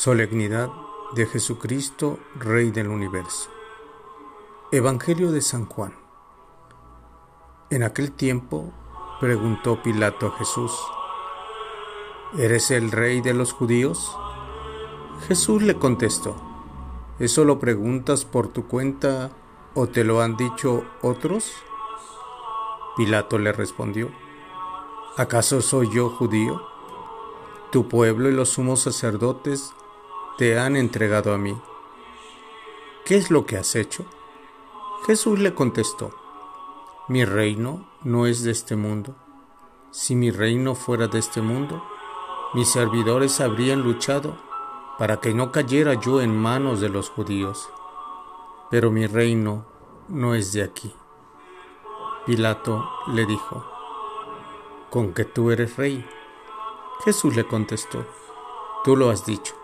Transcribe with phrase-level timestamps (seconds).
[0.00, 0.70] Solemnidad
[1.16, 3.50] de Jesucristo, Rey del Universo.
[4.70, 5.92] Evangelio de San Juan.
[7.70, 8.72] En aquel tiempo
[9.18, 10.70] preguntó Pilato a Jesús,
[12.38, 14.16] ¿Eres el rey de los judíos?
[15.26, 16.36] Jesús le contestó,
[17.18, 19.32] ¿eso lo preguntas por tu cuenta
[19.74, 21.52] o te lo han dicho otros?
[22.96, 24.12] Pilato le respondió,
[25.16, 26.62] ¿acaso soy yo judío?
[27.72, 29.74] Tu pueblo y los sumos sacerdotes
[30.38, 31.60] te han entregado a mí.
[33.04, 34.04] ¿Qué es lo que has hecho?
[35.04, 36.12] Jesús le contestó,
[37.08, 39.16] mi reino no es de este mundo.
[39.90, 41.82] Si mi reino fuera de este mundo,
[42.54, 44.38] mis servidores habrían luchado
[44.96, 47.68] para que no cayera yo en manos de los judíos.
[48.70, 49.66] Pero mi reino
[50.06, 50.94] no es de aquí.
[52.26, 53.64] Pilato le dijo,
[54.88, 56.08] ¿con que tú eres rey?
[57.04, 58.06] Jesús le contestó,
[58.84, 59.58] tú lo has dicho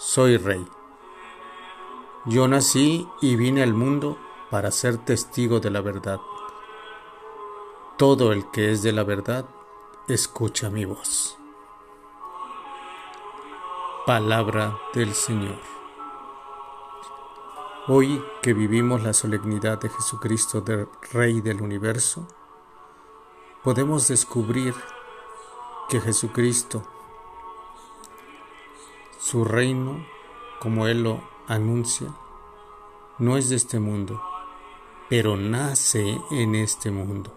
[0.00, 0.66] soy rey.
[2.24, 4.16] Yo nací y vine al mundo
[4.50, 6.18] para ser testigo de la verdad.
[7.98, 9.44] Todo el que es de la verdad,
[10.08, 11.36] escucha mi voz.
[14.06, 15.60] Palabra del Señor.
[17.86, 22.26] Hoy que vivimos la solemnidad de Jesucristo, del Rey del universo,
[23.62, 24.74] podemos descubrir
[25.90, 26.99] que Jesucristo
[29.30, 30.04] su reino,
[30.58, 32.08] como Él lo anuncia,
[33.20, 34.20] no es de este mundo,
[35.08, 37.32] pero nace en este mundo.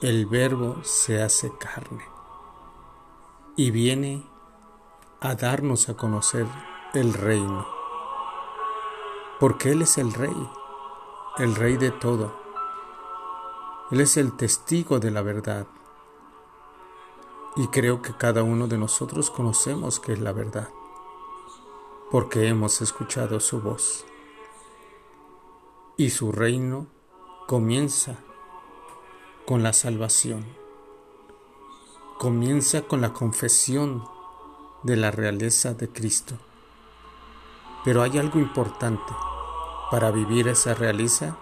[0.00, 2.04] El verbo se hace carne
[3.54, 4.26] y viene
[5.20, 6.44] a darnos a conocer
[6.92, 7.68] el reino,
[9.38, 10.50] porque Él es el rey,
[11.38, 12.36] el rey de todo.
[13.92, 15.68] Él es el testigo de la verdad.
[17.54, 20.68] Y creo que cada uno de nosotros conocemos que es la verdad
[22.10, 24.04] porque hemos escuchado su voz.
[25.96, 26.86] Y su reino
[27.46, 28.18] comienza
[29.46, 30.44] con la salvación,
[32.18, 34.04] comienza con la confesión
[34.82, 36.36] de la realeza de Cristo.
[37.84, 39.12] Pero hay algo importante.
[39.90, 41.38] Para vivir esa realeza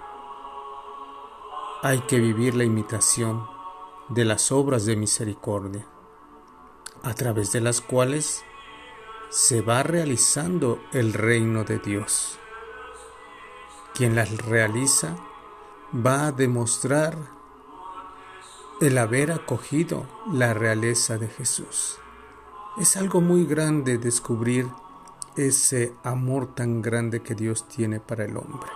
[1.83, 3.47] hay que vivir la imitación
[4.09, 5.87] de las obras de misericordia,
[7.03, 8.45] a través de las cuales
[9.35, 12.39] se va realizando el reino de Dios.
[13.93, 15.17] Quien las realiza
[15.93, 17.17] va a demostrar
[18.81, 21.99] el haber acogido la realeza de Jesús.
[22.79, 24.69] Es algo muy grande descubrir
[25.35, 28.71] ese amor tan grande que Dios tiene para el hombre.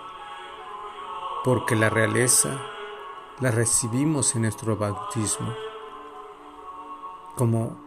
[1.45, 2.61] Porque la realeza
[3.39, 5.55] la recibimos en nuestro bautismo
[7.37, 7.79] como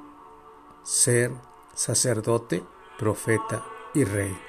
[0.83, 1.50] ser
[1.81, 2.63] sacerdote,
[2.99, 3.65] profeta
[3.95, 4.39] y rey.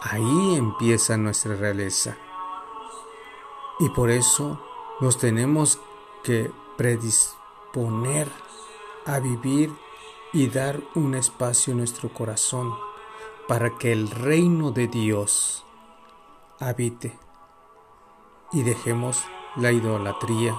[0.00, 2.16] Ahí empieza nuestra realeza.
[3.80, 4.64] Y por eso
[5.00, 5.78] nos tenemos
[6.22, 8.30] que predisponer
[9.04, 9.74] a vivir
[10.32, 12.74] y dar un espacio en nuestro corazón
[13.46, 15.66] para que el reino de Dios
[16.60, 17.18] habite
[18.52, 19.22] y dejemos
[19.56, 20.58] la idolatría,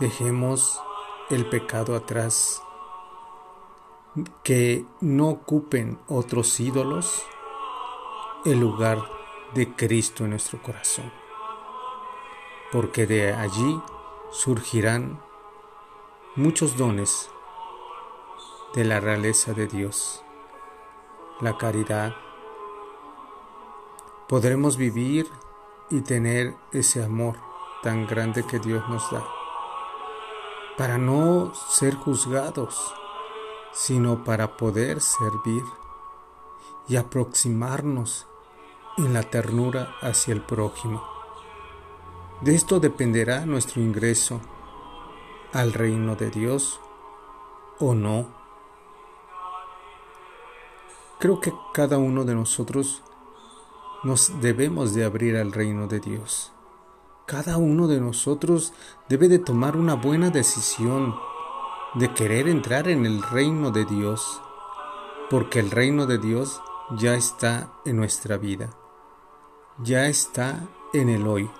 [0.00, 0.80] dejemos
[1.28, 2.62] el pecado atrás
[4.42, 7.26] que no ocupen otros ídolos
[8.44, 8.98] el lugar
[9.54, 11.10] de Cristo en nuestro corazón,
[12.72, 13.80] porque de allí
[14.30, 15.20] surgirán
[16.36, 17.30] muchos dones
[18.74, 20.22] de la realeza de Dios,
[21.40, 22.14] la caridad.
[24.28, 25.26] Podremos vivir
[25.90, 27.36] y tener ese amor
[27.82, 29.26] tan grande que Dios nos da,
[30.76, 32.94] para no ser juzgados
[33.72, 35.62] sino para poder servir
[36.88, 38.26] y aproximarnos
[38.96, 41.02] en la ternura hacia el prójimo.
[42.40, 44.40] De esto dependerá nuestro ingreso
[45.52, 46.80] al reino de Dios
[47.78, 48.28] o no.
[51.18, 53.02] Creo que cada uno de nosotros
[54.04, 56.52] nos debemos de abrir al reino de Dios.
[57.26, 58.72] Cada uno de nosotros
[59.08, 61.14] debe de tomar una buena decisión
[61.94, 64.40] de querer entrar en el reino de Dios,
[65.30, 66.60] porque el reino de Dios
[66.96, 68.70] ya está en nuestra vida,
[69.78, 71.50] ya está en el hoy,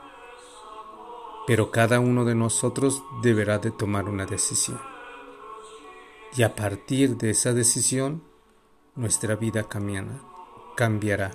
[1.46, 4.80] pero cada uno de nosotros deberá de tomar una decisión.
[6.36, 8.22] Y a partir de esa decisión,
[8.94, 9.66] nuestra vida
[10.76, 11.30] cambiará.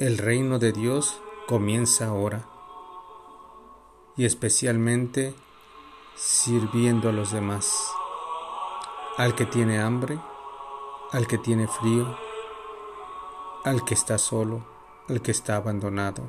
[0.00, 2.48] El reino de Dios comienza ahora
[4.16, 5.34] y especialmente
[6.16, 7.90] sirviendo a los demás.
[9.16, 10.18] Al que tiene hambre,
[11.12, 12.16] al que tiene frío,
[13.64, 14.64] al que está solo,
[15.08, 16.22] al que está abandonado,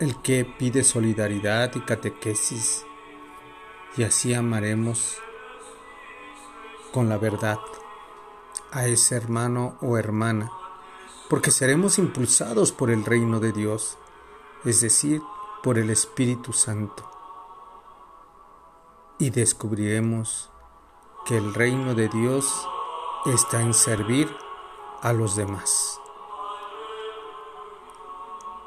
[0.00, 2.84] el que pide solidaridad y catequesis,
[3.96, 5.18] y así amaremos
[6.92, 7.58] con la verdad
[8.70, 10.50] a ese hermano o hermana,
[11.28, 13.98] porque seremos impulsados por el reino de Dios,
[14.64, 15.22] es decir,
[15.62, 17.08] por el Espíritu Santo,
[19.18, 20.50] y descubriremos
[21.24, 22.68] que el reino de Dios
[23.26, 24.34] está en servir
[25.02, 26.00] a los demás.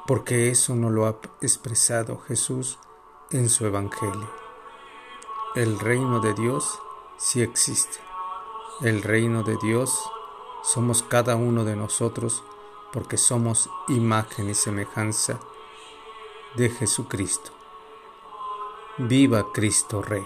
[0.07, 2.79] Porque eso no lo ha expresado Jesús
[3.31, 4.29] en su Evangelio.
[5.55, 6.79] El reino de Dios
[7.17, 7.99] sí existe.
[8.81, 10.09] El reino de Dios
[10.63, 12.44] somos cada uno de nosotros
[12.94, 15.39] porque somos imagen y semejanza
[16.55, 17.51] de Jesucristo.
[18.97, 20.25] Viva Cristo Rey